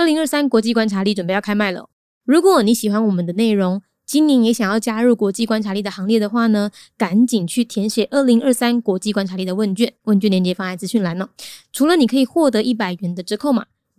[0.00, 1.90] 二零二三国际观察力准备要开卖了。
[2.24, 11.28] 如果你喜欢我们的内容，今年也想要加入国际观察力的行列的话呢，赶紧去填写二零二三国际观察力的问卷，问卷链接放在资讯栏了。
[11.70, 13.66] 除了你可以获得一百元的折扣码，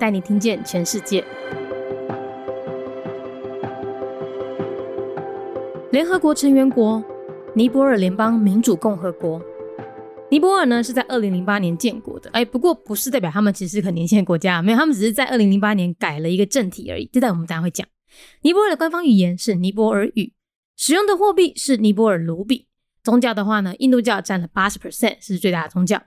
[0.00, 1.22] 带你听见全世界。
[5.92, 7.04] 联合国成员国
[7.54, 9.42] 尼泊尔联邦民主共和国。
[10.30, 17.10] 尼泊尔呢是在二零零八年建国的，哎，不过不是代表他们其实是很年轻的国家，没有，他们只是在二零零八年改了一个政体而已。
[17.12, 17.86] 这待我们等下会讲。
[18.40, 20.32] 尼泊尔的官方语言是尼泊尔语，
[20.76, 22.68] 使用的货币是尼泊尔卢比。
[23.02, 26.00] 宗教的话呢，印度教占了八十 percent，是最大的宗教。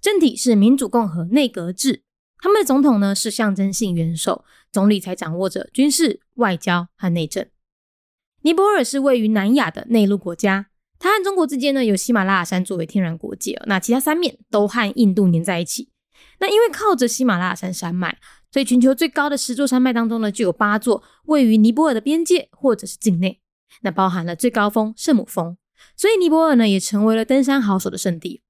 [0.00, 2.02] 政体是民主共和内阁制，
[2.42, 7.46] 他们的总统呢是象征性元首，总理才掌握着军事、外交和内政。
[8.40, 10.66] 尼泊尔是位于南亚的内陆国家，
[10.98, 15.90] 它和中国之间呢有喜马拉雅山作为天然国界，那其他三面都和印度连在一起。
[16.40, 18.18] 那因为靠着喜马拉雅山山脉，
[18.50, 23.40] 所以全球最高的十座山脉当中呢就有八座位于尼泊尔的边界或者是境内，
[23.82, 25.56] 那包含了最高峰圣母峰，
[25.96, 28.41] 所以尼泊尔呢也成为了登山好手的圣地。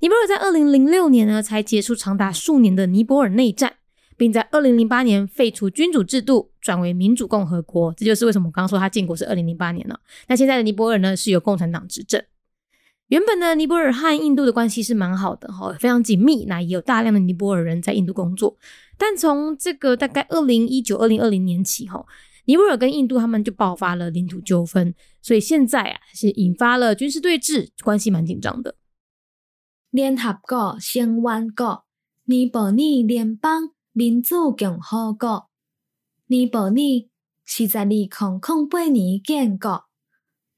[0.00, 3.74] 尼泊尔在二零零六年呢才结束长达数年的尼泊尔内战。
[4.16, 7.90] 并在二零零八年废除君主制度，转为民主共和国。
[7.96, 9.98] 这就是为什么我刚刚说他建国是二零零八年了。
[10.28, 12.22] 那现在的尼泊尔呢，是由共产党执政。
[13.06, 16.44] 原本呢，尼泊尔和印度的关系是蛮好的哈，非常紧密。
[16.44, 18.58] 那也有大量的尼泊尔人在印度工作。
[18.98, 22.04] 但从这个大概二零一九、二零二零年起哈，
[22.44, 28.74] 尼泊尔跟印度他们就爆发了领土纠纷，所以现在啊是引发了军事对峙，关系蛮紧张的。
[29.90, 31.84] 联合国成员国
[32.24, 33.70] 尼泊尔联邦。
[33.92, 35.50] 民主共和国，
[36.28, 36.74] 尼泊尔
[37.44, 39.86] 是在二零零八年建国，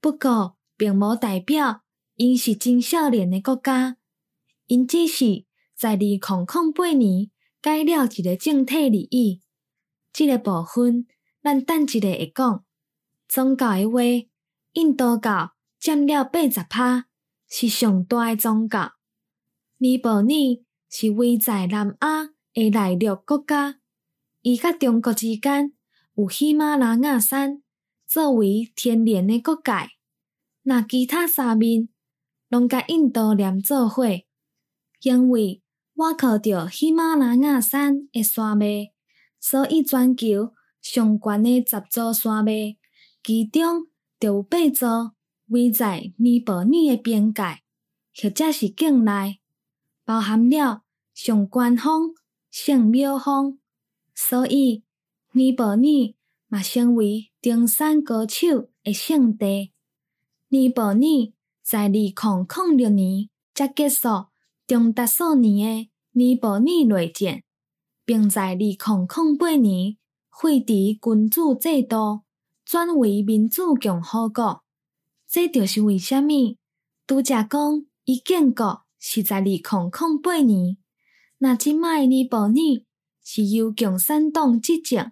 [0.02, 1.80] 不过并无代表
[2.16, 3.96] 因是真少年的国家，
[4.66, 7.30] 因只是在二零零八年
[7.62, 9.40] 改了一个政体而已。
[10.12, 11.06] 这个部分，
[11.42, 12.64] 咱等一下会讲。
[13.26, 14.02] 宗教的话，
[14.74, 17.06] 印度教占了八十趴，
[17.48, 18.92] 是上大的宗教。
[19.82, 20.26] 尼泊尔
[20.88, 22.30] 是位在南亚。
[22.54, 23.80] 的内陆国家，
[24.42, 25.72] 伊甲中国之间
[26.14, 27.64] 有喜马拉雅山
[28.06, 29.72] 作为天然的国界，
[30.62, 31.88] 那其他三面
[32.48, 34.04] 拢甲印度连做伙，
[35.00, 35.60] 因为
[35.94, 38.92] 我靠着喜马拉雅山的山脉，
[39.40, 42.76] 所以全球上悬的十座山脉，
[43.24, 43.88] 其中
[44.20, 45.14] 就有八座
[45.46, 47.42] 位在尼泊尔的边界，
[48.14, 49.40] 或者是境内，
[50.04, 50.82] 包含了
[51.14, 52.14] 上官方。
[52.54, 53.56] 圣庙方，
[54.14, 54.82] 所以
[55.32, 55.78] 尼泊尔
[56.48, 59.72] 嘛成为登山高手的圣地。
[60.48, 60.98] 尼泊尔
[61.62, 64.26] 在二零零六年才结束
[64.66, 67.42] 长达数年的尼泊尔内战，
[68.04, 69.96] 并在二零零八年
[70.30, 72.20] 废除君主制度，
[72.66, 74.62] 转为民主共和国。
[75.26, 76.58] 这就是为虾米？
[77.06, 80.76] 拄则讲伊建国是在二零零八年。
[81.38, 82.52] 那即卖尼泊尔
[83.20, 85.10] 是由共产党执政，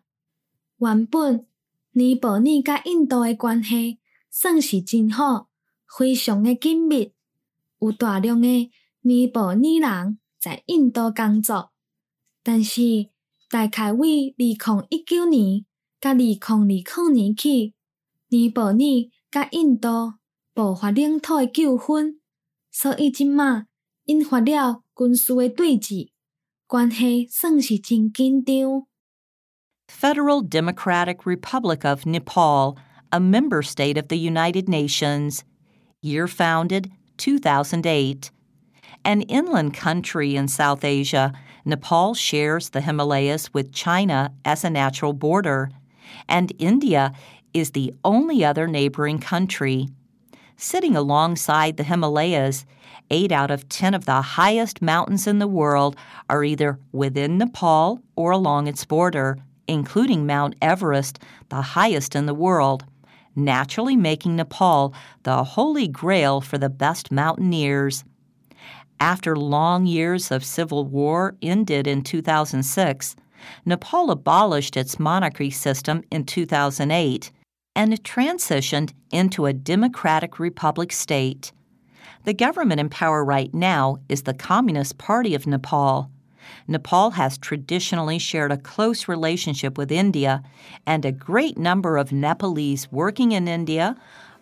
[0.78, 1.44] 原本
[1.90, 3.98] 尼泊尔甲印度诶关系
[4.30, 5.48] 算是真好，
[5.98, 7.12] 非常诶紧密，
[7.80, 11.72] 有大量诶尼泊尔人在印度工作。
[12.44, 13.10] 但是
[13.48, 15.66] 大概为二零一九年
[16.00, 17.74] 甲二零二零年起，
[18.28, 18.76] 尼泊尔
[19.32, 20.14] 甲印度
[20.54, 22.20] 爆发领土诶纠纷，
[22.70, 23.66] 所以即卖
[24.05, 26.15] 引发了军事的对峙。
[29.87, 32.75] Federal Democratic Republic of Nepal,
[33.11, 35.43] a member state of the United Nations.
[36.01, 38.31] Year founded 2008.
[39.03, 41.33] An inland country in South Asia,
[41.63, 45.69] Nepal shares the Himalayas with China as a natural border,
[46.27, 47.13] and India
[47.53, 49.87] is the only other neighboring country.
[50.62, 52.66] Sitting alongside the Himalayas,
[53.10, 55.96] eight out of 10 of the highest mountains in the world
[56.28, 61.18] are either within Nepal or along its border, including Mount Everest,
[61.48, 62.84] the highest in the world,
[63.34, 64.92] naturally making Nepal
[65.22, 68.04] the holy grail for the best mountaineers.
[69.00, 73.16] After long years of civil war ended in 2006,
[73.64, 77.32] Nepal abolished its monarchy system in 2008
[77.74, 81.52] and transitioned into a democratic republic state.
[82.24, 86.10] The government in power right now is the Communist Party of Nepal.
[86.68, 90.42] Nepal has traditionally shared a close relationship with India
[90.86, 93.96] and a great number of Nepalese working in India,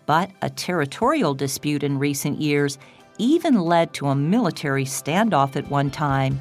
[0.06, 2.78] but a territorial dispute in recent years
[3.19, 6.40] even led to a military standoff at one time.